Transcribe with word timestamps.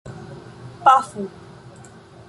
Pafu! 0.83 1.21